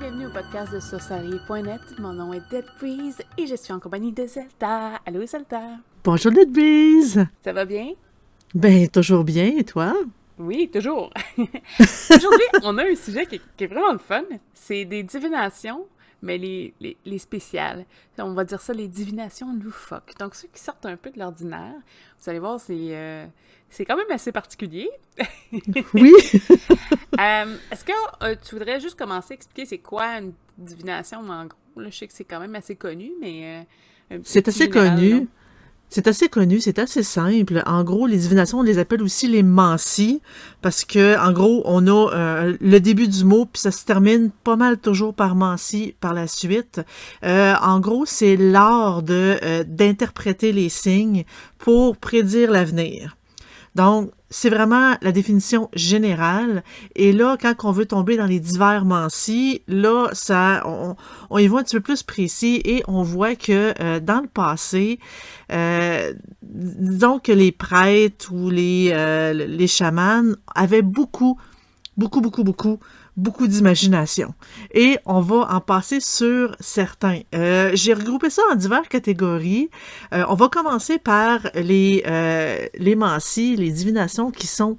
[0.00, 1.98] Bienvenue au podcast de Sorcerie.net.
[1.98, 4.98] Mon nom est Dead Breeze et je suis en compagnie de Zelda.
[5.04, 5.60] Allô Zelda?
[6.02, 7.26] Bonjour Dead Breeze.
[7.44, 7.92] Ça va bien?
[8.54, 9.92] Ben, toujours bien, et toi?
[10.38, 11.10] Oui, toujours.
[11.78, 14.22] Aujourd'hui, on a un sujet qui, qui est vraiment le fun.
[14.54, 15.84] C'est des divinations
[16.22, 17.84] mais les, les, les, spéciales.
[18.18, 20.14] On va dire ça, les divinations loufoques.
[20.18, 21.74] Donc, ceux qui sortent un peu de l'ordinaire,
[22.18, 23.26] vous allez voir, c'est euh,
[23.68, 24.90] c'est quand même assez particulier.
[25.94, 26.12] oui!
[27.18, 27.92] euh, Est-ce que
[28.24, 31.80] euh, tu voudrais juste commencer à expliquer c'est quoi une divination, en gros?
[31.80, 33.66] Là, je sais que c'est quand même assez connu, mais...
[34.24, 35.28] C'est assez général, connu.
[35.90, 37.62] C'est assez connu, c'est assez simple.
[37.66, 40.22] En gros, les divinations, on les appelle aussi les mancies,
[40.62, 44.30] parce que, en gros, on a euh, le début du mot, puis ça se termine
[44.44, 46.80] pas mal toujours par mancie par la suite.
[47.24, 51.24] Euh, en gros, c'est l'art de euh, d'interpréter les signes
[51.58, 53.16] pour prédire l'avenir.
[53.80, 56.62] Donc, c'est vraiment la définition générale.
[56.96, 60.96] Et là, quand on veut tomber dans les divers mancis, là, ça, on,
[61.30, 64.28] on, y voit un petit peu plus précis et on voit que euh, dans le
[64.28, 64.98] passé,
[65.50, 71.38] euh, disons que les prêtres ou les, euh, les chamans avaient beaucoup,
[71.96, 72.80] beaucoup, beaucoup, beaucoup
[73.16, 74.34] beaucoup d'imagination.
[74.72, 77.20] Et on va en passer sur certains.
[77.34, 79.70] Euh, J'ai regroupé ça en diverses catégories.
[80.12, 84.76] Euh, on va commencer par les, euh, les mancies, les divinations qui sont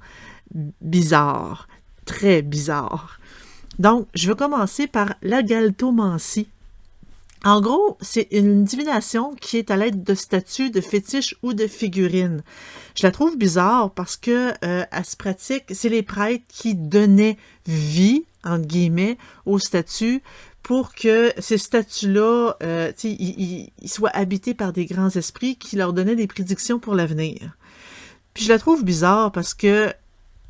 [0.80, 1.68] bizarres,
[2.04, 3.18] très bizarres.
[3.78, 6.48] Donc, je vais commencer par la galtomancie.
[7.44, 11.66] En gros, c'est une divination qui est à l'aide de statues, de fétiches ou de
[11.66, 12.42] figurines.
[12.94, 17.36] Je la trouve bizarre parce que euh, elle se pratique, c'est les prêtres qui donnaient
[17.66, 20.22] vie, entre guillemets, aux statues
[20.62, 22.92] pour que ces statues-là euh,
[23.86, 27.56] soient habités par des grands esprits qui leur donnaient des prédictions pour l'avenir.
[28.34, 29.92] Puis je la trouve bizarre parce que,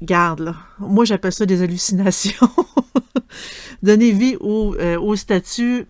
[0.02, 2.48] garde là, moi j'appelle ça des hallucinations.
[3.82, 5.86] Donner vie aux, euh, aux statues,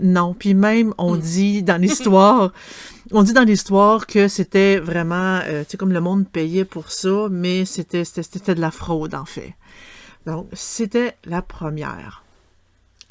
[0.00, 0.32] non.
[0.32, 2.52] Puis même, on dit dans l'histoire,
[3.10, 6.90] on dit dans l'histoire que c'était vraiment, euh, tu sais, comme le monde payait pour
[6.90, 9.54] ça, mais c'était, c'était de la fraude, en fait.
[10.24, 12.24] Donc, c'était la première.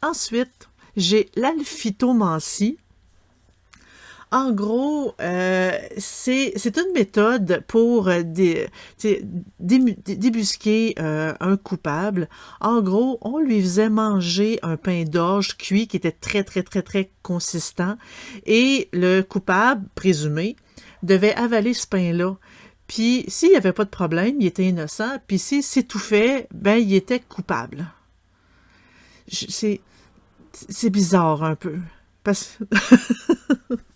[0.02, 2.78] Ensuite, j'ai l'alphytomancie.
[4.32, 8.70] En gros, euh, c'est une méthode pour dé,
[9.60, 12.30] débusquer euh, un coupable.
[12.62, 16.82] En gros, on lui faisait manger un pain d'orge cuit qui était très, très, très,
[16.82, 17.98] très consistant.
[18.46, 20.56] Et le coupable, présumé,
[21.04, 22.38] devait avaler ce pain-là.
[22.88, 25.18] Puis, s'il n'y avait pas de problème, il était innocent.
[25.28, 27.86] Puis, s'il s'étouffait, ben, il était coupable.
[29.28, 29.82] C'est
[30.70, 31.78] c'est bizarre un peu.
[32.24, 32.60] Parce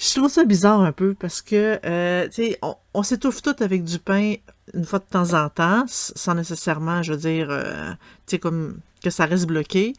[0.00, 3.54] Je trouve ça bizarre un peu parce que, euh, tu sais, on, on s'étouffe tout
[3.60, 4.36] avec du pain
[4.72, 7.90] une fois de temps en temps, sans nécessairement, je veux dire, euh,
[8.26, 9.92] tu sais, comme que ça reste bloqué.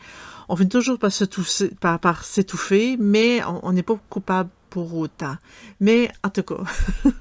[0.50, 5.36] On finit toujours par s'étouffer, par, par s'étouffer mais on n'est pas coupable pour autant.
[5.80, 6.64] Mais, en tout cas...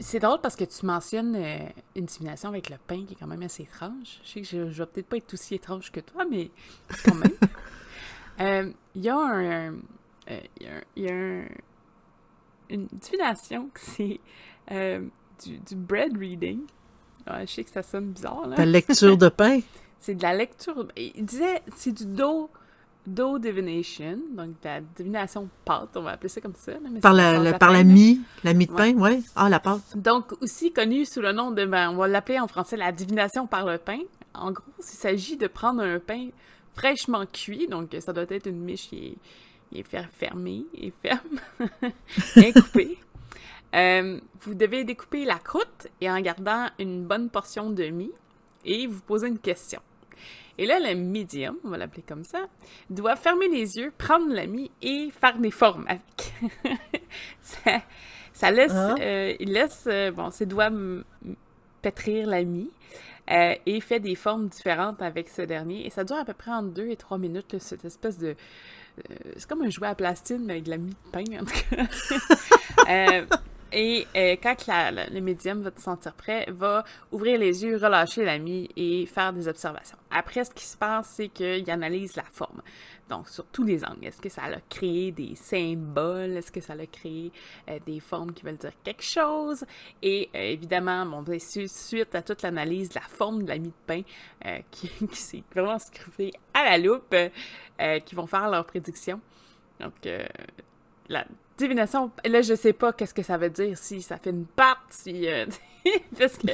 [0.00, 1.58] C'est drôle parce que tu mentionnes euh,
[1.96, 4.20] une divination avec le pain qui est quand même assez étrange.
[4.24, 6.50] Je sais que je, je vais peut-être pas être aussi étrange que toi, mais
[7.04, 7.32] quand même.
[8.38, 9.74] Il euh, y a un...
[10.60, 11.44] Il y a, y a un,
[12.70, 14.20] une divination que c'est
[14.70, 15.04] euh,
[15.44, 16.60] du, du, bread reading.
[17.26, 18.46] Ouais, je sais que ça sonne bizarre.
[18.46, 18.56] Là.
[18.56, 19.60] La lecture de pain?
[20.00, 20.88] c'est de la lecture...
[20.96, 22.50] Il disait, c'est du do
[23.06, 26.72] dough divination, donc de la divination pâte, on va appeler ça comme ça.
[27.00, 29.16] Par la, la, par la mie, la mie de pain, ouais.
[29.16, 29.22] ouais.
[29.34, 29.96] Ah, la pâte.
[29.96, 33.46] Donc, aussi connue sous le nom de, ben, on va l'appeler en français la divination
[33.46, 33.98] par le pain.
[34.34, 36.28] En gros, il s'agit de prendre un pain
[36.74, 39.16] fraîchement cuit, donc ça doit être une miche qui est,
[39.72, 41.40] qui est fermée et ferme,
[42.36, 42.98] bien coupée.
[43.74, 48.12] Euh, vous devez découper la croûte et en gardant une bonne portion de mie
[48.64, 49.80] et vous posez une question.
[50.58, 52.40] Et là, le médium, on va l'appeler comme ça,
[52.90, 56.34] doit fermer les yeux, prendre la mie et faire des formes avec.
[57.40, 57.82] ça,
[58.34, 58.94] ça, laisse, ah.
[59.00, 60.70] euh, il laisse, euh, bon, ses doigts
[61.80, 62.70] pétrir la mie
[63.64, 65.86] et fait des formes différentes avec ce dernier.
[65.86, 68.36] Et ça dure à peu près entre deux et trois minutes, là, cette espèce de...
[69.36, 71.54] c'est comme un jouet à plastine, mais avec de la mie de pain, en tout
[71.70, 73.36] cas.
[73.72, 78.38] Et euh, quand le médium va te sentir prêt, va ouvrir les yeux, relâcher la
[78.38, 79.96] mie et faire des observations.
[80.10, 82.60] Après, ce qui se passe, c'est qu'il analyse la forme.
[83.08, 84.04] Donc, sur tous les angles.
[84.04, 86.36] Est-ce que ça a créé des symboles?
[86.36, 87.32] Est-ce que ça a créé
[87.68, 89.64] euh, des formes qui veulent dire quelque chose?
[90.02, 93.68] Et euh, évidemment, bon, ben, suite à toute l'analyse de la forme de la mie
[93.68, 94.02] de pain,
[94.70, 97.14] qui, s'est vraiment scruffée à la loupe,
[98.04, 99.20] qui vont faire leurs prédictions.
[99.80, 99.94] Donc,
[101.08, 101.24] la
[101.58, 104.78] divination, là, je sais pas qu'est-ce que ça veut dire, si ça fait une patte,
[104.90, 105.28] si...
[105.28, 105.46] Euh,
[106.18, 106.48] parce que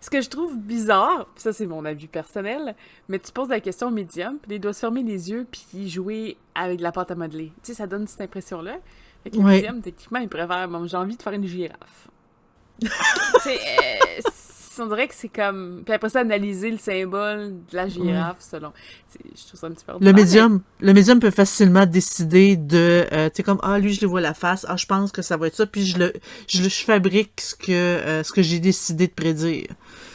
[0.00, 2.74] Ce que je trouve bizarre, ça c'est mon avis personnel,
[3.08, 5.90] mais tu poses la question au médium, puis il doit se fermer les yeux puis
[5.90, 7.52] jouer avec de la pâte à modeler.
[7.62, 8.78] Tu sais, ça donne cette impression-là.
[9.22, 12.08] Fait que le médium, techniquement, il préfère, bon, j'ai envie de faire une girafe.
[12.80, 12.88] tu
[13.42, 14.20] sais, euh,
[14.80, 15.82] on dirait que c'est comme.
[15.84, 18.72] Puis après ça, analyser le symbole de la girafe selon.
[19.14, 19.92] Je trouve ça un petit peu.
[20.00, 23.06] Le médium, le médium peut facilement décider de.
[23.12, 25.22] Euh, tu sais, comme, ah, lui, je le vois la face, ah, je pense que
[25.22, 26.12] ça va être ça, puis je le,
[26.48, 29.68] je, je fabrique ce que, euh, ce que j'ai décidé de prédire.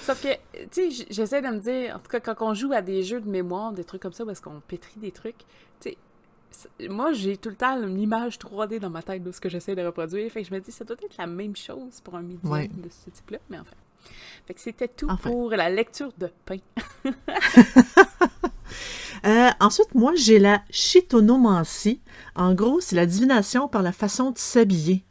[0.03, 0.27] Sauf que,
[0.71, 3.21] tu sais, j'essaie de me dire, en tout cas, quand on joue à des jeux
[3.21, 5.39] de mémoire, des trucs comme ça, parce qu'on pétrit des trucs,
[5.79, 5.97] tu sais,
[6.87, 9.75] moi, j'ai tout le temps une image 3D dans ma tête de ce que j'essaie
[9.75, 10.31] de reproduire.
[10.31, 12.89] Fait que je me dis, ça doit être la même chose pour un médium de
[12.89, 13.75] ce type-là, mais enfin.
[14.47, 16.57] Fait que c'était tout pour la lecture de pain.
[19.25, 21.99] Euh, ensuite, moi, j'ai la chitonomancie.
[22.35, 25.03] En gros, c'est la divination par la façon de s'habiller.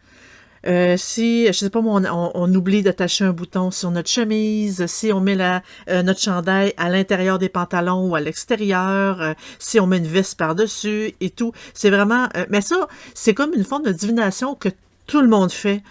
[0.66, 5.12] Euh, si, je sais pas moi, on, oublie d'attacher un bouton sur notre chemise, si
[5.12, 9.86] on met la, euh, notre chandail à l'intérieur des pantalons ou à l'extérieur, si on
[9.86, 12.28] met une veste par-dessus et tout, c'est vraiment...
[12.50, 14.68] mais ça, c'est comme une forme de divination que
[15.06, 15.82] tout le monde fait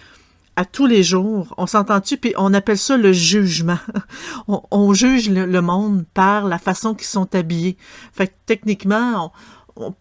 [0.55, 1.53] à tous les jours.
[1.57, 2.17] On s'entend-tu?
[2.17, 3.79] Puis on appelle ça le jugement.
[4.47, 7.77] on, juge le, monde par la façon qu'ils sont habillés.
[8.11, 9.31] Fait que techniquement,
[9.75, 9.93] on,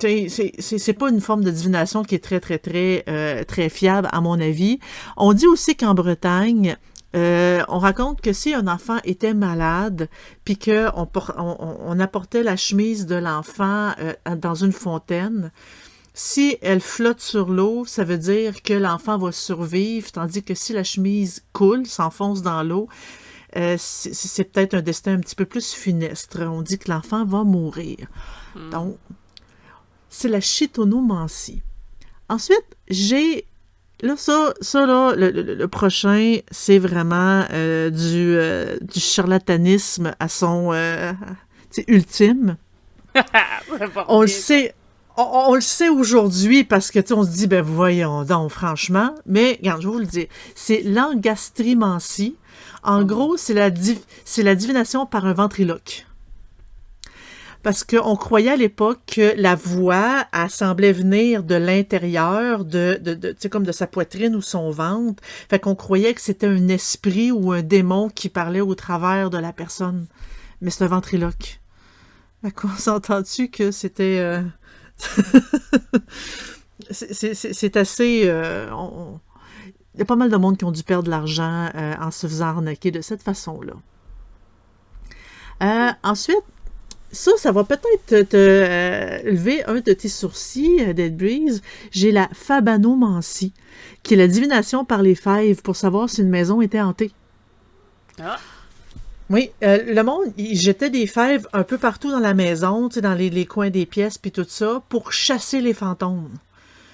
[0.00, 4.20] c'est pas une forme de divination qui est très, très, très, euh, très fiable, à
[4.20, 4.78] mon avis.
[5.16, 6.76] On dit aussi qu'en Bretagne,
[7.14, 10.08] euh, on raconte que si un enfant était malade,
[10.44, 11.08] puis qu'on
[11.38, 15.50] on, apportait la chemise de l'enfant euh, dans une fontaine,
[16.18, 20.72] si elle flotte sur l'eau, ça veut dire que l'enfant va survivre, tandis que si
[20.72, 22.88] la chemise coule, s'enfonce dans l'eau,
[23.54, 26.40] euh, c'est peut-être un destin un petit peu plus funestre.
[26.40, 28.06] On dit que l'enfant va mourir.
[28.54, 28.70] Hmm.
[28.70, 28.96] Donc,
[30.08, 31.62] c'est la chitonomancie.
[32.30, 33.44] Ensuite, j'ai
[34.02, 40.74] Là, ça, ça là, le, prochain, c'est vraiment euh, du, euh, du charlatanisme à son
[41.88, 42.56] ultime.
[44.08, 44.74] on le sait,
[45.16, 49.82] on, le sait aujourd'hui parce que on se dit ben voyons donc franchement, mais regarde,
[49.82, 52.36] je vais vous le dire, c'est l'angastrimancie.
[52.82, 53.06] En mm.
[53.06, 53.70] gros, c'est la
[54.24, 56.06] c'est la divination par un ventriloque.
[57.62, 63.14] Parce qu'on croyait à l'époque que la voix, elle semblait venir de l'intérieur, de, de,
[63.14, 65.20] de comme de sa poitrine ou son ventre.
[65.50, 69.38] Fait qu'on croyait que c'était un esprit ou un démon qui parlait au travers de
[69.38, 70.06] la personne.
[70.60, 71.60] Mais c'est un ventriloque.
[72.44, 74.18] Fait qu'on s'entend-tu que c'était...
[74.20, 74.42] Euh,
[76.90, 78.22] c'est assez...
[78.26, 78.68] Euh,
[79.94, 82.10] il y a pas mal de monde qui ont dû perdre de l'argent euh, en
[82.10, 83.72] se faisant arnaquer de cette façon-là.
[85.62, 86.42] Euh, ensuite,
[87.12, 91.62] ça, ça va peut-être te, lever un de tes sourcils, Dead Breeze.
[91.90, 93.54] J'ai la fabanomancie,
[94.02, 97.12] qui est la divination par les fèves pour savoir si une maison était hantée.
[98.20, 98.38] Ah.
[99.28, 103.14] Oui, euh, le monde, il jetait des fèves un peu partout dans la maison, dans
[103.14, 106.30] les, coins des pièces, puis tout ça, pour chasser les fantômes.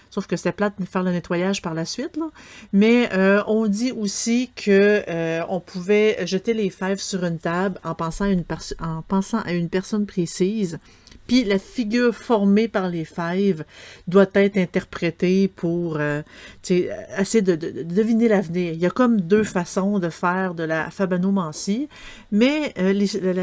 [0.08, 2.18] Sauf que c'était plate de faire le nettoyage par la suite.
[2.72, 7.78] Mais euh, on dit aussi que euh, on pouvait jeter les fèves sur une table
[7.84, 8.44] en pensant une,
[8.80, 10.78] en pensant à une personne précise
[11.32, 13.64] puis la figure formée par les fèves
[14.06, 16.20] doit être interprétée pour euh,
[17.18, 18.74] essayer de, deviner l'avenir.
[18.74, 21.88] Il y a comme deux façons de faire de la fabanomancie,
[22.32, 22.92] mais euh,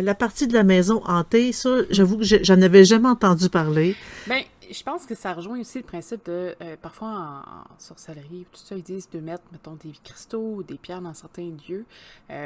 [0.01, 3.95] la, partie de la maison hantée, ça, j'avoue que j'en avais jamais entendu parler.
[4.27, 8.61] Ben, je pense que ça rejoint aussi le principe de, euh, parfois en, sorcellerie, tout
[8.63, 11.85] ça, ils disent de mettre, mettons, des cristaux ou des pierres dans certains lieux,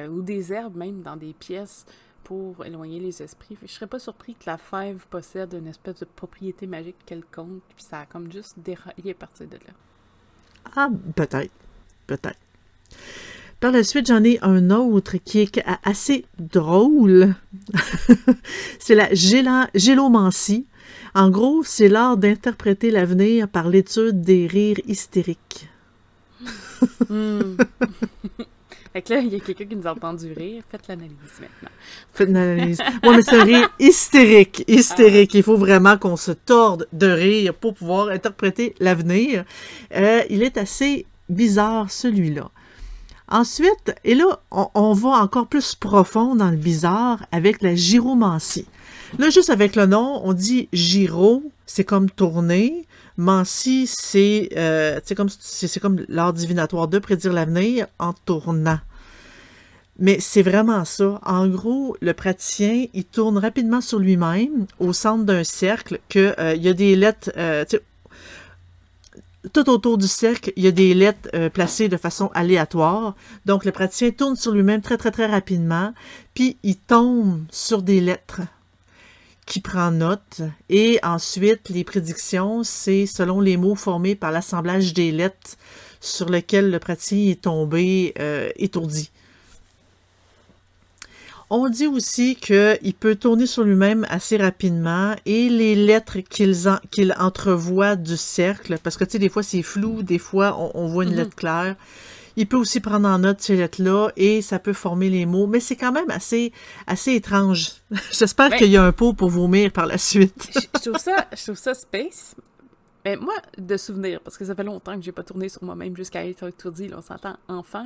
[0.09, 1.85] ou des herbes même dans des pièces
[2.23, 3.57] pour éloigner les esprits.
[3.61, 7.85] Je serais pas surpris que la fève possède une espèce de propriété magique quelconque, puis
[7.85, 9.73] ça a comme juste déraillé à partir de là.
[10.75, 11.53] Ah, peut-être.
[12.07, 12.39] Peut-être.
[13.59, 17.33] Par la suite, j'en ai un autre qui est assez drôle.
[18.79, 20.67] c'est la gélomancie.
[21.15, 25.69] En gros, c'est l'art d'interpréter l'avenir par l'étude des rires hystériques.
[27.09, 27.55] Hmm.
[28.93, 30.61] Fait que là, il y a quelqu'un qui nous a entendu rire.
[30.69, 31.69] Faites l'analyse maintenant.
[32.13, 32.79] Faites l'analyse.
[33.03, 34.63] Oui, mais c'est un rire hystérique.
[34.67, 35.31] Hystérique.
[35.33, 35.37] Ah.
[35.39, 39.45] Il faut vraiment qu'on se torde de rire pour pouvoir interpréter l'avenir.
[39.95, 42.51] Euh, il est assez bizarre, celui-là.
[43.27, 48.67] Ensuite, et là, on, va encore plus profond dans le bizarre avec la gyromancie.
[49.17, 52.85] Là, juste avec le nom, on dit gyro, c'est comme tourner.
[53.17, 55.29] C'est euh, comme,
[55.81, 58.79] comme l'art divinatoire de prédire l'avenir en tournant.
[59.99, 61.19] Mais c'est vraiment ça.
[61.23, 66.55] En gros, le praticien, il tourne rapidement sur lui-même au centre d'un cercle, qu'il euh,
[66.55, 67.31] y a des lettres.
[67.37, 67.63] Euh,
[69.51, 73.13] tout autour du cercle, il y a des lettres placées de façon aléatoire.
[73.45, 75.93] Donc, le praticien tourne sur lui-même très, très, très rapidement,
[76.33, 78.39] puis il tombe sur des lettres
[79.45, 80.41] qui prend note.
[80.69, 85.57] Et ensuite, les prédictions, c'est selon les mots formés par l'assemblage des lettres
[85.99, 89.09] sur lesquels le praticien est tombé euh, étourdi.
[91.49, 97.95] On dit aussi qu'il peut tourner sur lui-même assez rapidement et les lettres qu'il entrevoit
[97.95, 101.11] du cercle, parce que tu sais, des fois c'est flou, des fois on, voit une
[101.11, 101.15] mm-hmm.
[101.15, 101.75] lettre claire.
[102.35, 105.59] Il peut aussi prendre en note ces lettres-là et ça peut former les mots, mais
[105.59, 106.51] c'est quand même assez,
[106.87, 107.81] assez étrange.
[108.11, 110.49] J'espère qu'il y a un pot pour vomir par la suite.
[110.53, 112.35] je, trouve ça, je trouve ça space.
[113.05, 115.95] Mais moi, de souvenir, parce que ça fait longtemps que j'ai pas tourné sur moi-même
[115.95, 117.85] jusqu'à être étourdi, là, on s'entend enfant.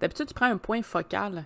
[0.00, 1.44] D'habitude, tu prends un point focal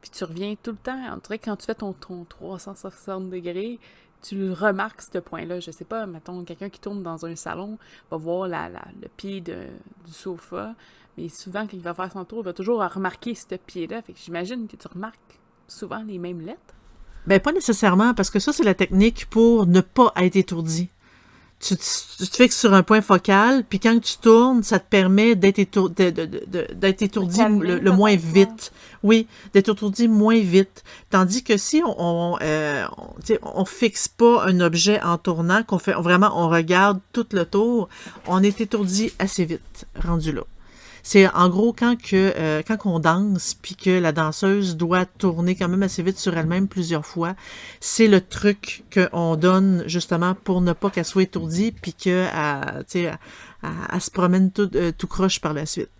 [0.00, 0.98] puis tu reviens tout le temps.
[1.12, 3.78] On dirait que quand tu fais ton, ton 360 degrés,
[4.22, 5.60] tu remarques ce point-là.
[5.60, 7.78] Je sais pas, mettons, quelqu'un qui tourne dans un salon
[8.10, 9.54] va voir la, le pied du
[10.06, 10.74] sofa,
[11.16, 14.02] mais souvent, quand il va faire son tour, il va toujours remarquer ce pied-là.
[14.02, 16.74] Fait que j'imagine que tu remarques souvent les mêmes lettres.
[17.26, 20.90] Ben, pas nécessairement, parce que ça, c'est la technique pour ne pas être étourdi
[21.60, 25.34] tu, tu, te fixes sur un point focal, puis quand tu tournes, ça te permet
[25.34, 25.98] d'être étourdi,
[27.60, 28.72] le, moins vite.
[29.02, 30.82] Oui, d'être étourdi moins vite.
[31.10, 32.86] Tandis que si on on, euh,
[33.42, 37.88] on, fixe pas un objet en tournant, qu'on fait vraiment on regarde tout le tour,
[38.26, 40.42] on est étourdi assez vite, rendu là.
[41.02, 45.68] C'est en gros quand que euh, on danse puis que la danseuse doit tourner quand
[45.68, 47.34] même assez vite sur elle-même plusieurs fois,
[47.80, 53.18] c'est le truc qu'on donne justement pour ne pas qu'elle soit étourdie puis que elle,
[53.92, 55.90] elle, se promène tout, euh, tout croche par la suite.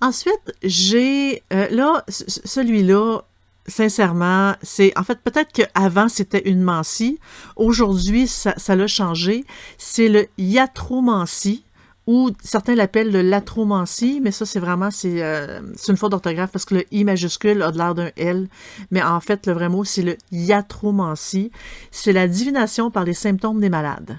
[0.00, 3.22] Ensuite, j'ai euh, là celui-là
[3.66, 7.18] sincèrement, c'est en fait peut-être qu'avant c'était une mancie.
[7.56, 9.44] Aujourd'hui, ça l'a changé.
[9.78, 11.64] C'est le yatromancie
[12.10, 16.64] ou certains l'appellent le latromancie, mais ça, c'est vraiment, c'est euh, une faute d'orthographe parce
[16.64, 18.48] que le I majuscule a l'air d'un L,
[18.90, 21.52] mais en fait, le vrai mot, c'est le iatromancie.
[21.92, 24.18] C'est la divination par les symptômes des malades.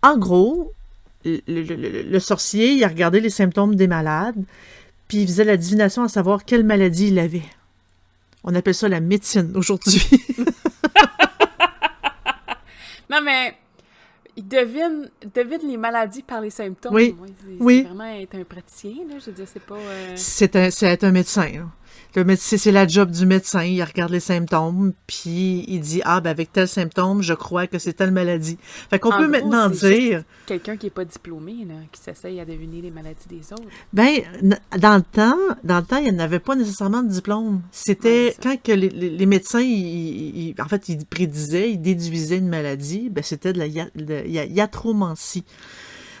[0.00, 0.70] En gros,
[1.24, 4.40] le, sorcier, il a regardé les symptômes des malades,
[5.08, 7.42] puis il faisait la divination à savoir quelle maladie il avait.
[8.44, 10.08] On appelle ça la médecine aujourd'hui.
[13.10, 13.56] non, mais
[14.36, 16.94] il devine, devine les maladies par les symptômes.
[16.94, 17.14] Oui.
[17.60, 17.78] oui.
[17.82, 19.18] C'est vraiment être un praticien, là.
[19.18, 19.76] Je veux dire, c'est pas.
[19.76, 21.70] Euh, c'est un, être un médecin.
[22.14, 23.64] Le médecin, c'est la job du médecin.
[23.64, 27.78] Il regarde les symptômes, puis il dit Ah, ben avec tel symptôme, je crois que
[27.78, 28.58] c'est telle maladie.
[28.90, 30.22] Fait qu'on peut maintenant dire.
[30.46, 33.62] Quelqu'un qui n'est pas diplômé, là, qui s'essaye à deviner les maladies des autres.
[33.94, 34.20] Ben,
[34.78, 37.62] dans le temps, dans le temps, il n'y avait pas nécessairement de diplôme.
[37.70, 43.54] C'était quand que les, médecins, en fait, ils prédisaient, ils déduisaient une maladie, ben, c'était
[43.54, 43.66] de la
[44.46, 45.44] iatromancie.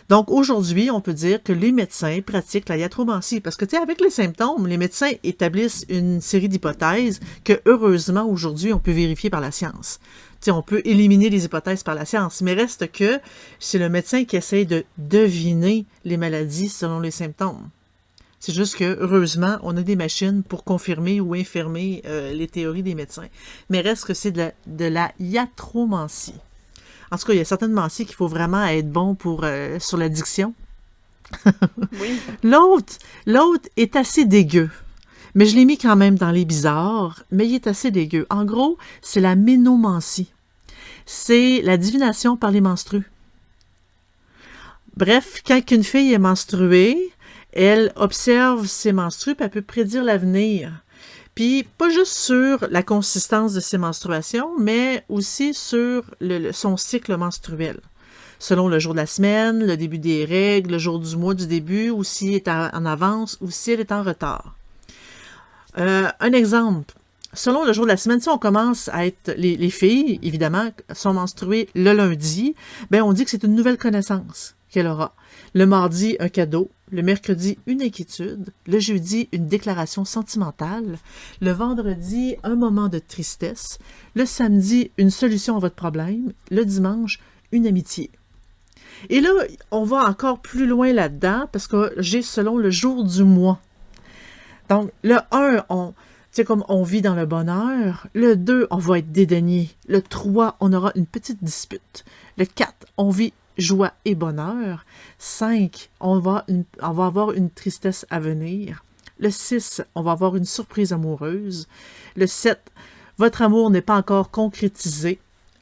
[0.08, 3.82] Donc aujourd'hui, on peut dire que les médecins pratiquent la iatromancie parce que tu sais
[3.82, 9.30] avec les symptômes, les médecins établissent une série d'hypothèses que heureusement aujourd'hui on peut vérifier
[9.30, 10.00] par la science.
[10.40, 13.20] Tu sais, on peut éliminer les hypothèses par la science, mais reste que
[13.60, 17.68] c'est le médecin qui essaye de deviner les maladies selon les symptômes.
[18.40, 22.82] C'est juste que, heureusement, on a des machines pour confirmer ou infirmer euh, les théories
[22.82, 23.28] des médecins.
[23.70, 26.34] Mais reste que c'est de la, de la iatromancie.
[27.12, 29.78] En tout cas, il y a certaines menties qu'il faut vraiment être bon pour euh,
[29.78, 30.54] sur l'addiction.
[32.00, 32.18] oui.
[32.42, 32.94] L'autre,
[33.26, 34.70] l'autre est assez dégueu.
[35.34, 38.26] Mais je l'ai mis quand même dans les bizarres, mais il est assez dégueu.
[38.30, 40.32] En gros, c'est la ménomancie.
[41.04, 43.10] C'est la divination par les menstrues.
[44.96, 47.12] Bref, quand une fille est menstruée,
[47.52, 50.72] elle observe ses menstrues, puis elle peut prédire l'avenir.
[51.34, 56.04] Puis pas juste sur la consistance de ses menstruations, mais aussi sur
[56.52, 57.80] son cycle menstruel.
[58.38, 61.46] Selon le jour de la semaine, le début des règles, le jour du mois du
[61.46, 64.56] début, ou s'il est en avance, ou si elle est en retard.
[65.78, 66.94] Euh, un exemple.
[67.34, 71.14] Selon le jour de la semaine, si on commence à être, les, filles, évidemment, sont
[71.14, 72.54] menstruées le lundi,
[72.90, 75.14] ben on dit que c'est une nouvelle connaissance qu'elle aura.
[75.54, 76.70] Le mardi, un cadeau.
[76.90, 78.52] Le mercredi, une inquiétude.
[78.66, 80.98] Le jeudi, une déclaration sentimentale.
[81.40, 83.78] Le vendredi, un moment de tristesse.
[84.14, 86.32] Le samedi, une solution à votre problème.
[86.50, 87.20] Le dimanche,
[87.52, 88.10] une amitié.
[89.08, 89.30] Et là,
[89.70, 93.60] on va encore plus loin là-dedans parce que j'ai selon le jour du mois.
[94.68, 95.92] Donc, le 1, on,
[96.30, 98.06] c'est comme on vit dans le bonheur.
[98.14, 99.70] Le 2, on va être dédaigné.
[99.88, 102.04] Le 3, on aura une petite dispute.
[102.38, 104.84] Le 4, on vit joie et bonheur.
[105.18, 106.44] 5, on va,
[106.80, 108.84] avoir une tristesse à venir.
[109.18, 111.68] Le 6, on va avoir une surprise amoureuse.
[112.16, 112.58] Le 7,
[113.18, 115.18] votre amour n'est pas encore concrétisé.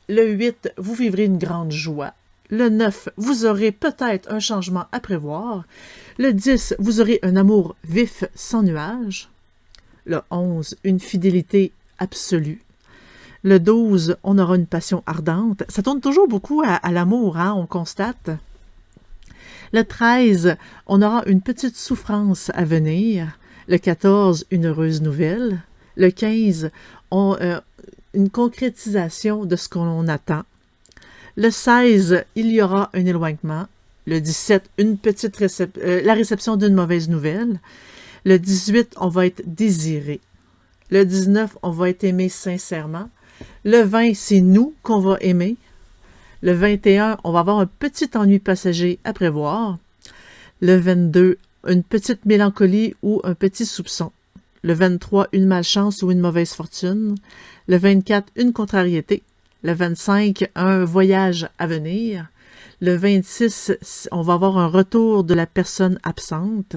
[0.09, 2.15] Le 8, vous vivrez une grande joie.
[2.49, 5.65] Le 9, vous aurez peut-être un changement à prévoir.
[6.19, 9.29] Le 10, vous aurez un amour vif sans nuage.
[10.05, 12.61] Le 11, une fidélité absolue.
[13.43, 15.63] Le 12, on aura une passion ardente.
[15.69, 18.31] Ça tourne toujours beaucoup à, l'amour, hein, on constate.
[19.73, 20.57] Le 13,
[20.87, 23.39] on aura une petite souffrance à venir.
[23.69, 25.63] Le 14, une heureuse nouvelle.
[25.97, 26.71] Le 15,
[27.11, 27.61] on, euh,
[28.13, 30.43] une concrétisation de ce qu'on attend.
[31.37, 33.67] Le 16, il y aura un éloignement.
[34.07, 35.41] Le 17, une petite
[35.79, 37.61] euh, la réception d'une mauvaise nouvelle.
[38.25, 40.21] Le 18, on va être désiré.
[40.91, 43.09] Le 19, on va être aimé sincèrement.
[43.65, 45.57] Le 20, c'est nous qu'on va aimer.
[46.43, 49.79] Le 21, on va avoir un petit ennui passager à prévoir.
[50.61, 54.13] Le 22, une petite mélancolie ou un petit soupçon.
[54.63, 57.15] Le 23, une malchance ou une mauvaise fortune.
[57.69, 59.23] Le 24, une contrariété.
[59.63, 62.27] Le 25, un voyage à venir.
[62.81, 66.77] Le 26, on va avoir un retour de la personne absente.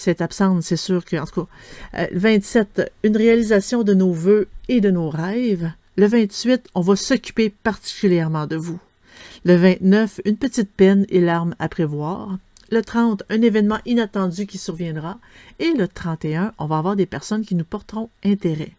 [0.00, 1.46] C'est absente, c'est sûr que, en tout
[1.92, 2.06] cas.
[2.12, 5.72] Le 27, une réalisation de nos voeux et de nos rêves.
[5.96, 8.78] Le 28, on va s'occuper particulièrement de vous.
[9.44, 12.38] Le 29, une petite peine et larmes à prévoir.
[12.70, 15.18] Le 30, un événement inattendu qui surviendra.
[15.58, 18.74] Et le 31, on va avoir des personnes qui nous porteront intérêt.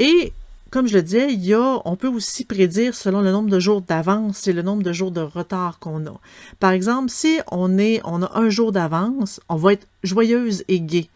[0.00, 0.32] Et
[0.70, 4.46] comme je le disais, il on peut aussi prédire selon le nombre de jours d'avance
[4.46, 6.20] et le nombre de jours de retard qu'on a.
[6.60, 10.80] Par exemple, si on, est, on a un jour d'avance, on va être joyeuse et
[10.80, 11.08] gaie.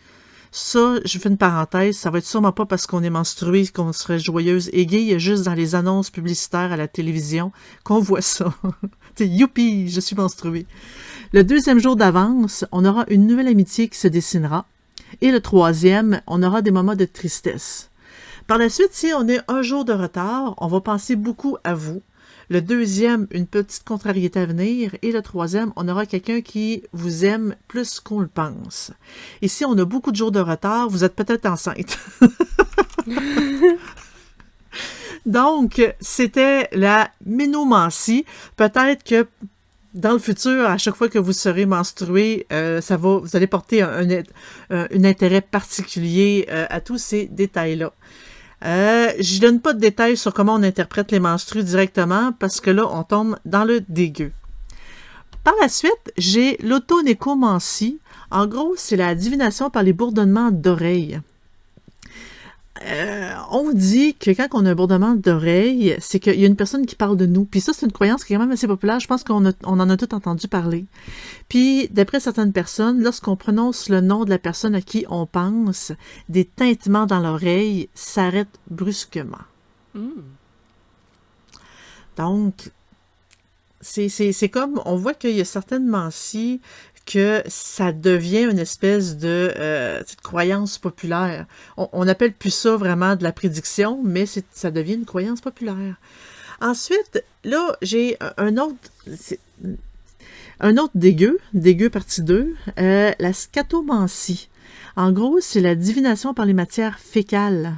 [0.50, 3.92] Ça, je fais une parenthèse, ça va être sûrement pas parce qu'on est menstrué qu'on
[3.92, 7.50] serait joyeuse et gaie, il y a juste dans les annonces publicitaires à la télévision
[7.82, 8.54] qu'on voit ça.
[9.20, 10.66] youpi, je suis menstruée.
[11.32, 14.66] Le deuxième jour d'avance, on aura une nouvelle amitié qui se dessinera.
[15.20, 17.90] Et le troisième, on aura des moments de tristesse.
[18.46, 21.74] Par la suite, si on est un jour de retard, on va penser beaucoup à
[21.74, 22.02] vous.
[22.50, 24.94] Le deuxième, une petite contrariété à venir.
[25.00, 28.90] Et le troisième, on aura quelqu'un qui vous aime plus qu'on le pense.
[29.40, 30.90] Ici, on a beaucoup de jours de retard.
[30.90, 31.98] Vous êtes peut-être enceinte.
[35.24, 38.26] Donc, c'était la ménomancie.
[38.56, 39.26] Peut-être que
[39.94, 43.46] dans le futur, à chaque fois que vous serez menstrué, euh, ça va, vous allez
[43.46, 44.06] porter un,
[44.70, 47.92] intérêt particulier euh, à tous ces détails-là.
[48.64, 52.70] Euh, je donne pas de détails sur comment on interprète les menstrues directement parce que
[52.70, 54.32] là, on tombe dans le dégueu.
[55.42, 58.00] Par la suite, j'ai l'autonécomancie.
[58.30, 61.20] En gros, c'est la divination par les bourdonnements d'oreilles.
[62.82, 66.56] Euh, on dit que quand on a un bourdonnement d'oreille, c'est qu'il y a une
[66.56, 67.44] personne qui parle de nous.
[67.44, 68.98] Puis ça, c'est une croyance qui est quand même assez populaire.
[68.98, 70.86] Je pense qu'on on en a tout entendu parler.
[71.48, 75.92] Puis, d'après certaines personnes, lorsqu'on prononce le nom de la personne à qui on pense,
[76.28, 79.38] des tintements dans l'oreille s'arrêtent brusquement.
[79.94, 80.08] Hmm.
[82.16, 82.70] Donc,
[83.80, 86.60] c'est comme, on voit qu'il y a certainement si
[87.06, 91.46] que ça devient une espèce de euh, croyance populaire.
[91.76, 95.96] On, on, appelle plus ça vraiment de la prédiction, mais ça devient une croyance populaire.
[96.60, 98.78] Ensuite, là, j'ai un autre,
[100.60, 104.48] un autre dégueu, dégueu partie 2, euh, la scatomancie.
[104.96, 107.74] En gros, c'est la divination par les matières fécales.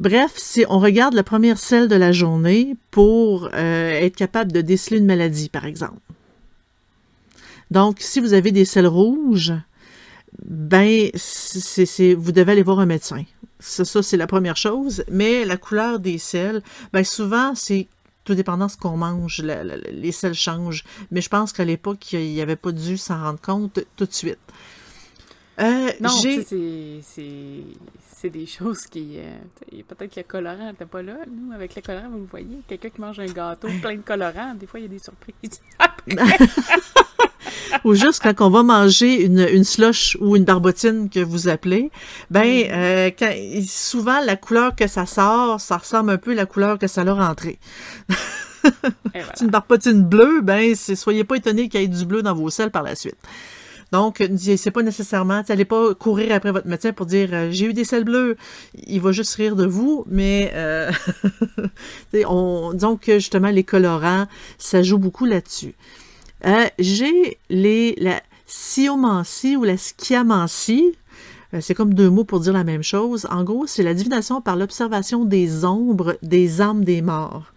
[0.00, 4.98] Bref, on regarde la première selle de la journée pour euh, être capable de déceler
[4.98, 5.98] une maladie, par exemple.
[7.70, 9.52] Donc, si vous avez des selles rouges,
[10.44, 13.24] ben, c'est, vous devez aller voir un médecin.
[13.60, 15.04] Ça, ça c'est la première chose.
[15.10, 17.88] Mais la couleur des selles, ben, souvent, c'est
[18.24, 20.84] tout dépendant de ce qu'on mange, les selles changent.
[21.10, 24.12] Mais je pense qu'à l'époque, il n'y avait pas dû s'en rendre compte tout de
[24.12, 24.38] suite.
[25.60, 26.54] Euh, non, c'est
[28.30, 29.18] des choses qui...
[29.18, 29.36] Euh,
[29.88, 31.16] peut-être que le colorant n'était pas là.
[31.30, 34.54] Nous, avec le colorant, vous le voyez, quelqu'un qui mange un gâteau plein de colorants,
[34.54, 35.60] des fois, il y a des surprises.
[37.84, 41.90] ou juste quand on va manger une, une slush ou une barbotine que vous appelez,
[42.30, 43.32] ben euh, quand,
[43.66, 47.04] souvent la couleur que ça sort, ça ressemble un peu à la couleur que ça
[47.04, 47.58] l'a rentré.
[49.34, 52.50] C'est une barbotine bleue, ben soyez pas étonnés qu'il y ait du bleu dans vos
[52.50, 53.16] selles par la suite.
[53.92, 57.72] Donc, c'est pas nécessairement, n'allez pas courir après votre médecin pour dire euh, j'ai eu
[57.72, 58.36] des selles bleues.
[58.86, 60.90] Il va juste rire de vous, mais euh,
[62.26, 64.26] on, que justement les colorants,
[64.58, 65.74] ça joue beaucoup là-dessus.
[66.46, 70.94] Euh, j'ai la sciomancie ou la schiamancie.
[71.54, 73.26] Euh, c'est comme deux mots pour dire la même chose.
[73.30, 77.52] En gros, c'est la divination par l'observation des ombres des âmes des morts.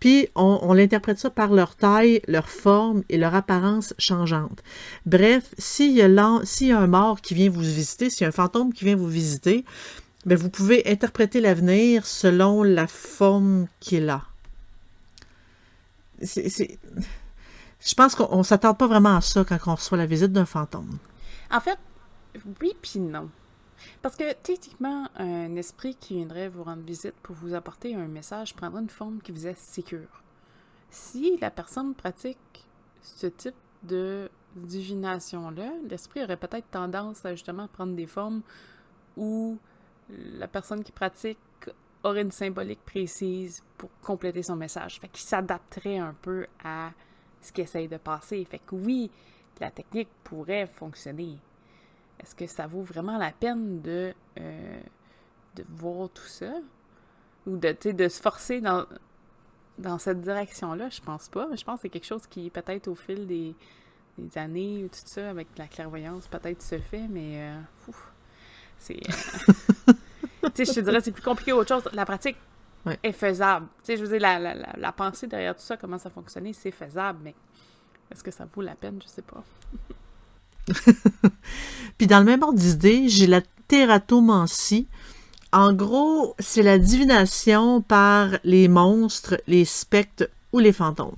[0.00, 4.62] Puis on, l'interprète ça par leur taille, leur forme et leur apparence changeante.
[5.06, 8.72] Bref, s'il y, a un mort qui vient vous visiter, s'il y a un fantôme
[8.72, 9.64] qui vient vous visiter,
[10.26, 14.22] bien, vous pouvez interpréter l'avenir selon la forme qu'il a.
[17.80, 20.98] Je pense qu'on s'attarde pas vraiment à ça quand on reçoit la visite d'un fantôme.
[21.50, 21.78] En fait,
[22.60, 23.30] oui puis non.
[24.02, 28.54] Parce que techniquement, un esprit qui viendrait vous rendre visite pour vous apporter un message
[28.54, 30.22] prendrait une forme qui vous est sécure.
[30.90, 32.66] Si la personne pratique
[33.02, 38.40] ce type de divination-là, l'esprit aurait peut-être tendance à justement prendre des formes
[39.16, 39.58] où
[40.08, 41.38] la personne qui pratique
[42.02, 45.00] aurait une symbolique précise pour compléter son message.
[45.00, 46.90] Fait qu'il s'adapterait un peu à
[47.40, 48.44] ce qu'il essaye de passer.
[48.44, 49.10] Fait que oui,
[49.60, 51.38] la technique pourrait fonctionner.
[52.20, 54.80] Est-ce que ça vaut vraiment la peine de, euh,
[55.54, 56.52] de voir tout ça?
[57.46, 58.86] Ou de, de se forcer dans,
[59.78, 60.88] dans cette direction-là?
[60.88, 61.48] Je pense pas.
[61.54, 63.54] Je pense que c'est quelque chose qui, peut-être au fil des,
[64.18, 67.92] des années, tout ça, avec la clairvoyance, peut-être se fait, mais euh,
[68.78, 68.96] c'est.
[68.96, 69.92] Euh,
[70.54, 71.88] tu sais, je te dirais, c'est plus compliqué autre chose.
[71.92, 72.36] La pratique
[73.02, 73.66] est faisable.
[73.78, 76.52] Tu sais, je veux dire, la, la, la, pensée derrière tout ça, comment ça fonctionne,
[76.52, 77.34] c'est faisable, mais
[78.10, 79.00] est-ce que ça vaut la peine?
[79.02, 79.42] Je sais pas.
[81.98, 84.88] Puis dans le même ordre d'idée, j'ai la tératomancie.
[85.52, 91.16] En gros, c'est la divination par les monstres, les spectres ou les fantômes.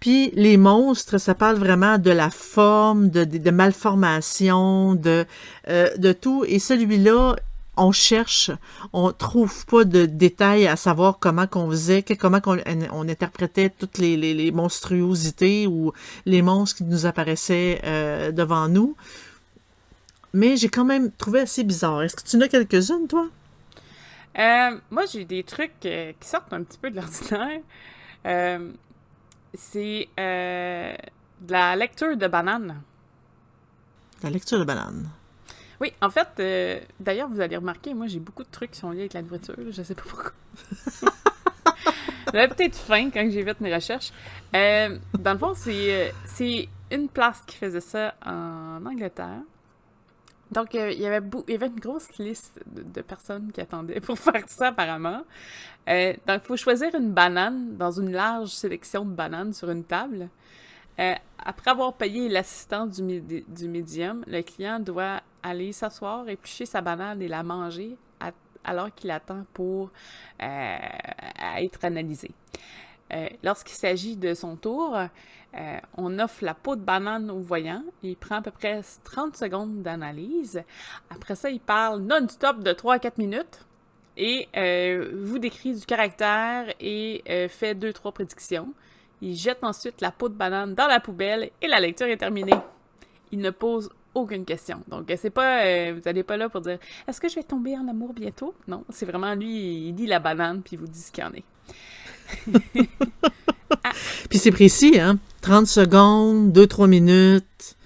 [0.00, 5.24] Puis les monstres, ça parle vraiment de la forme, de, de, malformation, de,
[5.68, 6.44] euh, de tout.
[6.46, 7.36] Et celui-là,
[7.76, 8.50] on cherche,
[8.92, 12.58] on trouve pas de détails à savoir comment qu'on faisait, comment qu'on
[12.92, 15.92] on interprétait toutes les, les, monstruosités ou
[16.26, 18.96] les monstres qui nous apparaissaient euh, devant nous.
[20.32, 22.02] Mais j'ai quand même trouvé assez bizarre.
[22.02, 23.28] Est-ce que tu en as quelques-unes, toi?
[24.38, 27.60] Euh, moi, j'ai des trucs euh, qui sortent un petit peu de l'ordinaire.
[29.54, 32.80] c'est de la lecture de bananes.
[34.22, 35.08] La lecture de bananes.
[35.80, 38.90] Oui, en fait, euh, d'ailleurs, vous allez remarquer, moi, j'ai beaucoup de trucs qui sont
[38.90, 39.54] liés avec la nourriture.
[39.70, 40.32] Je sais pas pourquoi.
[42.32, 44.12] J'avais peut-être faim quand j'ai fait mes recherches.
[44.54, 49.42] Euh, dans le fond, c'est, euh, c'est une place qui faisait ça en Angleterre.
[50.50, 54.18] Donc, il, y avait il y avait une grosse liste de, personnes qui attendaient pour
[54.20, 55.22] faire ça, apparemment.
[55.86, 55.96] donc,
[56.28, 60.28] il faut choisir une banane dans une large sélection de bananes sur une table.
[60.96, 63.02] Après avoir payé l'assistant du,
[63.68, 67.96] médium, le client doit aller s'asseoir, éplucher sa banane et la manger
[68.64, 69.90] alors qu'il attend pour
[70.42, 70.76] euh,
[71.58, 72.30] être analysé.
[73.12, 77.84] Euh, lorsqu'il s'agit de son tour, euh, on offre la peau de banane au voyant.
[78.02, 80.62] Il prend à peu près 30 secondes d'analyse.
[81.10, 83.66] Après ça, il parle non-stop de 3 à 4 minutes
[84.16, 84.48] et
[85.12, 88.72] vous décrit du caractère et fait 2-3 prédictions.
[89.22, 92.54] Il jette ensuite la peau de banane dans la poubelle et la lecture est terminée.
[93.32, 94.82] Il ne pose aucune question.
[94.88, 97.76] Donc, c'est pas, euh, vous n'allez pas là pour dire est-ce que je vais tomber
[97.76, 98.54] en amour bientôt?
[98.68, 101.26] Non, c'est vraiment lui, il dit la banane, puis il vous dit ce qu'il y
[101.26, 101.44] en est.
[104.30, 105.18] Puis c'est précis, hein?
[105.42, 107.76] 30 secondes, 2-3 minutes.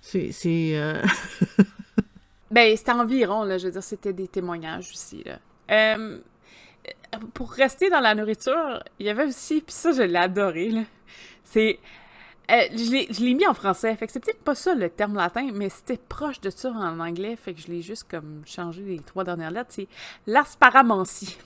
[0.00, 0.30] C'est.
[0.76, 1.02] Euh...
[2.50, 3.58] ben, c'était environ, là.
[3.58, 5.38] Je veux dire, c'était des témoignages aussi, là.
[5.70, 6.18] Euh,
[7.34, 10.82] pour rester dans la nourriture, il y avait aussi, puis ça, je l'ai adoré, là.
[11.44, 11.78] C'est
[12.48, 15.50] euh, je l'ai mis en français, fait que c'est peut-être pas ça le terme latin,
[15.52, 19.00] mais c'était proche de ça en anglais, fait que je l'ai juste comme changé les
[19.00, 19.70] trois dernières lettres.
[19.70, 19.88] C'est
[20.26, 21.36] l'asparamancie.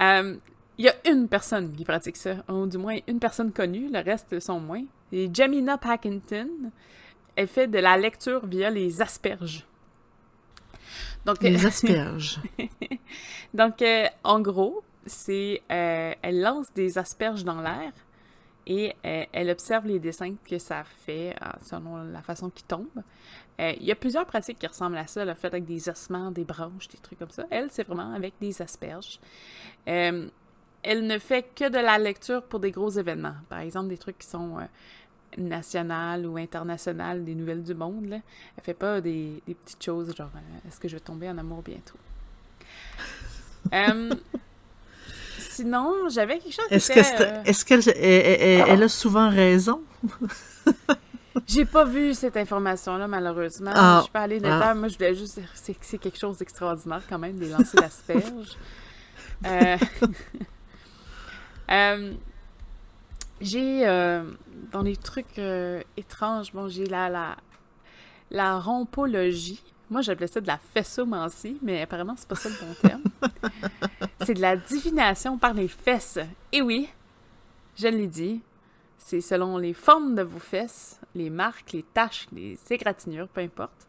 [0.00, 0.36] Euh,
[0.76, 4.00] il y a une personne qui pratique ça, ou du moins une personne connue, le
[4.00, 4.82] reste sont moins.
[5.12, 6.48] C'est Jamina Packington.
[7.36, 9.64] Elle fait de la lecture via les asperges.
[11.24, 12.40] Donc, les asperges.
[13.54, 17.92] Donc, euh, en gros, c'est elle lance des asperges dans l'air
[18.66, 23.02] et euh, elle observe les dessins que ça fait euh, selon la façon qu'ils tombent.
[23.60, 26.30] Euh, il y a plusieurs pratiques qui ressemblent à ça, le fait avec des ossements,
[26.30, 27.44] des branches, des trucs comme ça.
[27.50, 29.20] Elle, c'est vraiment avec des asperges.
[29.86, 30.30] elle
[31.06, 33.36] ne fait que de la lecture pour des gros événements.
[33.48, 34.58] Par exemple, des trucs qui sont
[35.38, 38.06] nationales ou internationales, des nouvelles du monde.
[38.06, 38.18] Là.
[38.56, 40.30] Elle fait pas des, des petites choses genre
[40.66, 41.98] est-ce que je vais tomber en amour bientôt?
[45.38, 49.82] sinon, j'avais quelque chose Est-ce qu'elle est elle, a souvent raison?
[51.46, 53.72] J'ai pas vu cette information-là, malheureusement.
[53.74, 53.96] Ah.
[53.98, 54.60] Je suis pas allée dedans.
[54.62, 54.74] Ah.
[54.74, 58.56] Moi, je voulais juste dire que c'est quelque chose d'extraordinaire quand même, des lancers d'asperges.
[59.46, 59.76] Euh,
[61.70, 62.12] euh,
[63.40, 64.24] j'ai, euh,
[64.72, 65.40] dans les trucs
[65.96, 67.36] étranges, bon, j'ai la, la,
[68.30, 69.62] la rompologie.
[69.90, 73.02] Moi, j'appelais ça de la fessomancie, mais apparemment, c'est pas ça le bon terme.
[74.24, 76.18] c'est de la divination par les fesses.
[76.52, 76.88] Et oui,
[77.76, 78.40] je l'ai dit,
[78.98, 83.86] c'est selon les formes de vos fesses, les marques, les taches, les égratignures, peu importe.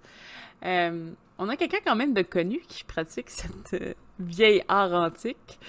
[0.66, 5.60] Euh, on a quelqu'un quand même de connu qui pratique cette euh, vieille art antique.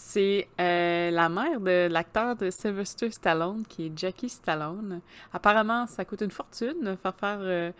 [0.00, 5.00] C'est euh, la mère de l'acteur de Sylvester Stallone, qui est Jackie Stallone.
[5.32, 7.72] Apparemment, ça coûte une fortune de faire faire euh,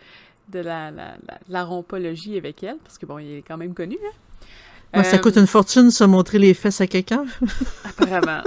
[0.49, 1.13] de la, la,
[1.47, 3.97] la, rompologie avec elle, parce que bon, il est quand même connu.
[4.93, 5.03] Hein?
[5.03, 7.25] ça coûte une fortune se montrer les fesses à quelqu'un.
[7.85, 8.43] apparemment.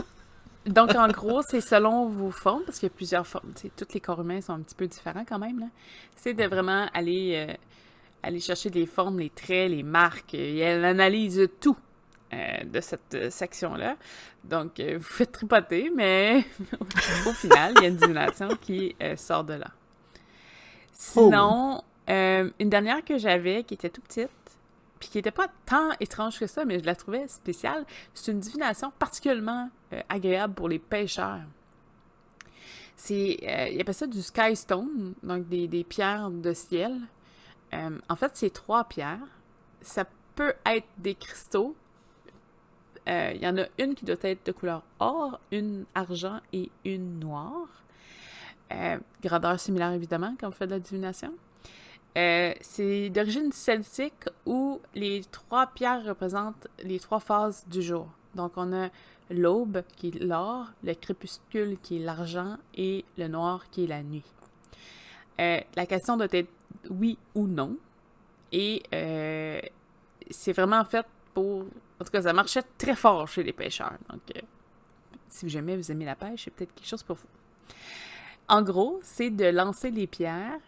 [0.67, 3.55] Donc, en gros, c'est selon vos formes, parce qu'il y a plusieurs formes.
[3.75, 5.71] tous les corps humains sont un petit peu différents quand même.
[6.15, 7.55] C'est de vraiment aller, euh,
[8.23, 10.35] aller chercher les formes, les traits, les marques.
[10.35, 11.77] Et elle analyse tout
[12.33, 13.97] euh, de cette euh, section-là.
[14.45, 16.45] Donc, vous faites tripoter, mais
[17.27, 19.69] au final, il y a une divination qui sort de là.
[20.93, 24.31] Sinon, une dernière que j'avais, qui était tout petite,
[25.03, 27.85] puis qui n'était pas tant étrange que ça, mais je la trouvais spéciale.
[28.15, 31.41] C'est une divination particulièrement euh, agréable pour les pêcheurs.
[32.95, 37.01] C'est, euh, il appelle ça du sky stone, donc des, des pierres de ciel.
[37.75, 39.27] Euh, en fait, c'est trois pierres.
[39.81, 40.05] Ça
[40.37, 41.75] peut être des cristaux.
[43.07, 47.19] Il y en a une qui doit être de couleur or, une argent et une
[47.19, 47.69] noire.
[49.23, 51.33] grandeur similaire, évidemment, quand on fait de la divination.
[52.17, 58.07] Euh, c'est d'origine celtique où les trois pierres représentent les trois phases du jour.
[58.35, 58.91] Donc, on a
[59.31, 64.03] l'aube qui est l'or, le crépuscule qui est l'argent et le noir qui est la
[64.03, 64.25] nuit.
[65.41, 66.51] Euh, la question doit être
[66.91, 67.77] oui ou non.
[68.53, 69.61] Et euh,
[70.31, 73.95] c'est vraiment fait En tout cas, ça marchait très fort chez les pêcheurs.
[74.11, 74.21] Donc,
[75.29, 77.29] si jamais vous aimez la pêche, c'est peut-être quelque chose pour vous.
[78.49, 80.61] En gros, c'est de lancer les pierres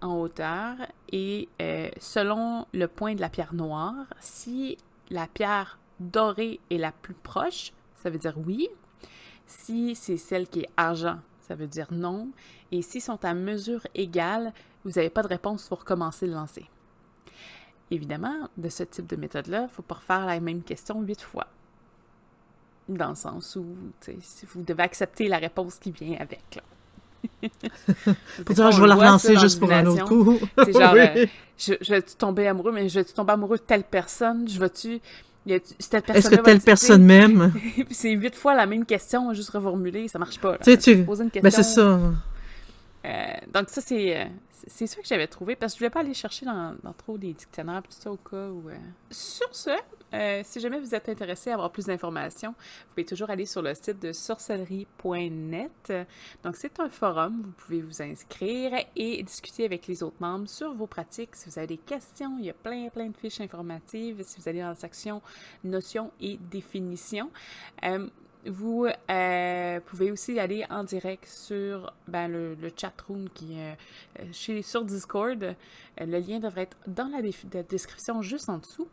[0.00, 0.76] en hauteur
[1.10, 4.76] et euh, selon le point de la pierre noire, si
[5.10, 8.68] la pierre dorée est la plus proche, ça veut dire oui.
[9.46, 12.30] Si c'est celle qui est argent, ça veut dire non.
[12.70, 14.52] Et s'ils sont à mesure égale,
[14.84, 16.64] vous n'avez pas de réponse pour commencer le lancer.
[17.92, 21.20] Évidemment, de ce type de méthode-là, il ne faut pas refaire la même question huit
[21.20, 21.46] fois.
[22.88, 23.64] Dans le sens où
[24.54, 26.42] vous devez accepter la réponse qui vient avec.
[26.56, 26.62] Là.
[28.46, 30.38] pour dire, je vais la relancer juste pour un autre coup.
[30.64, 31.26] C'est genre, euh,
[31.58, 34.48] je, je vais-tu tomber amoureux, mais je vais-tu tomber amoureux de telle personne?
[34.48, 34.98] Je vais-tu.
[35.46, 37.52] Est-ce que telle personne m'aime?
[37.90, 40.56] c'est huit fois la même question, juste reformulée, ça marche pas.
[40.58, 41.04] Tu sais, tu.
[41.42, 42.00] Ben, c'est ça.
[43.04, 44.24] Euh, donc, ça, c'est euh,
[44.66, 47.32] c'est ça que j'avais trouvé parce que je voulais pas aller chercher dans, trop des
[47.32, 48.68] dictionnaires tout ça au cas où.
[48.68, 48.76] Euh.
[49.10, 49.70] Sur ce,
[50.44, 53.74] si jamais vous êtes intéressé à avoir plus d'informations, vous pouvez toujours aller sur le
[53.74, 55.92] site de sorcellerie.net.
[56.44, 60.72] Donc, c'est un forum, vous pouvez vous inscrire et discuter avec les autres membres sur
[60.74, 61.34] vos pratiques.
[61.34, 64.22] Si vous avez des questions, il y a plein, plein de fiches informatives.
[64.22, 65.22] Si vous allez dans la section
[65.64, 67.30] notions et définitions,
[68.46, 73.76] vous euh, pouvez aussi aller en direct sur ben, le, le chat room qui est
[74.20, 75.42] euh, sur Discord.
[75.42, 75.54] Euh,
[76.00, 77.22] le lien devrait être dans la,
[77.62, 78.88] description juste en dessous.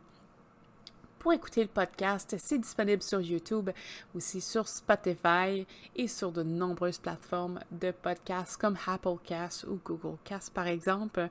[1.18, 3.68] Pour écouter le podcast, c'est disponible sur YouTube,
[4.14, 10.54] aussi sur Spotify et sur de nombreuses plateformes de podcasts comme Applecast ou Google Cast
[10.54, 11.28] par exemple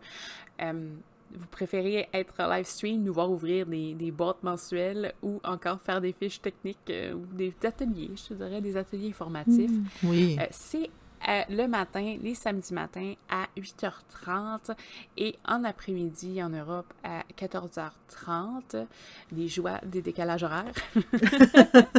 [1.36, 6.02] vous préférez être live stream, nous voir ouvrir des, des boîtes mensuelles ou encore faire
[6.02, 9.72] des fiches techniques euh, ou des ateliers, je te dirais des ateliers informatifs.
[9.72, 10.38] Mmh, oui.
[10.40, 10.90] Euh, c'est
[11.28, 14.76] euh, le matin, les samedis matins à 8h30
[15.18, 18.86] et en après-midi en Europe à 14h30.
[19.32, 20.74] Les joies des décalages horaires.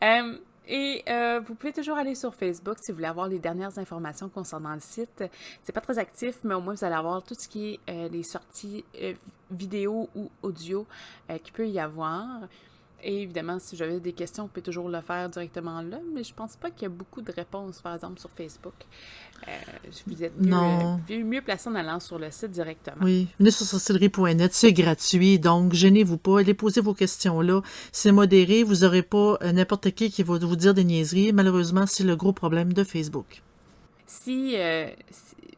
[0.68, 4.28] Et euh, vous pouvez toujours aller sur Facebook si vous voulez avoir les dernières informations
[4.28, 5.24] concernant le site.
[5.62, 8.08] C'est pas très actif, mais au moins vous allez avoir tout ce qui est euh,
[8.08, 9.14] les sorties euh,
[9.50, 10.86] vidéo ou audio
[11.42, 12.26] qu'il peut y avoir.
[13.02, 16.34] Et évidemment, si j'avais des questions, on peut toujours le faire directement là, mais je
[16.34, 18.74] pense pas qu'il y a beaucoup de réponses, par exemple, sur Facebook.
[19.46, 19.50] Euh,
[20.08, 22.96] vous êtes mieux, euh, mieux, placé en allant sur le site directement.
[23.02, 27.62] Oui, venez sur sorcellerie.net, c'est gratuit, donc gênez-vous pas, allez poser vos questions là.
[27.92, 31.32] C'est modéré, vous n'aurez pas euh, n'importe qui qui va vous dire des niaiseries.
[31.32, 33.42] Malheureusement, c'est le gros problème de Facebook.
[34.06, 34.56] Si,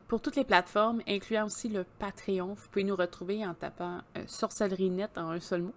[0.08, 5.16] pour toutes les plateformes, incluant aussi le Patreon, vous pouvez nous retrouver en tapant sorcellerie.net
[5.16, 5.74] en un seul mot.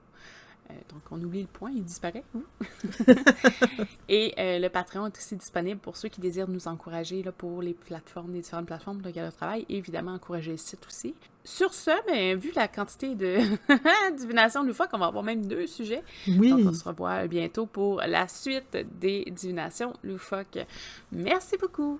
[0.69, 2.23] Euh, donc, on oublie le point, il disparaît.
[4.09, 7.61] et euh, le Patreon est aussi disponible pour ceux qui désirent nous encourager là, pour
[7.61, 11.15] les plateformes, les différentes plateformes de travail et évidemment encourager le site aussi.
[11.43, 13.39] Sur ce, ben, vu la quantité de
[14.17, 16.03] divination fois qu'on va avoir même deux sujets.
[16.27, 16.49] Oui.
[16.49, 20.59] Donc, on se revoit bientôt pour la suite des divinations loufoques.
[21.11, 21.99] Merci beaucoup.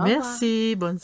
[0.00, 0.76] Merci.
[0.76, 0.98] Bonne